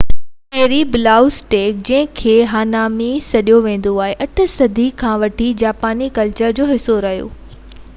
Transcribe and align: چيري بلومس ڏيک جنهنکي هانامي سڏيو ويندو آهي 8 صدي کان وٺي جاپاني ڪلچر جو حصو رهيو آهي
چيري 0.55 0.77
بلومس 0.93 1.35
ڏيک 1.51 1.83
جنهنکي 1.89 2.33
هانامي 2.53 3.11
سڏيو 3.27 3.61
ويندو 3.67 3.95
آهي 4.07 4.17
8 4.27 4.49
صدي 4.57 4.87
کان 5.03 5.17
وٺي 5.27 5.53
جاپاني 5.65 6.13
ڪلچر 6.19 6.57
جو 6.61 6.73
حصو 6.75 7.01
رهيو 7.09 7.33
آهي 7.35 7.61